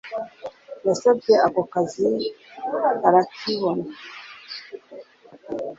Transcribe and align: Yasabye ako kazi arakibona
Yasabye 0.87 1.33
ako 1.47 1.61
kazi 1.73 2.07
arakibona 3.07 3.85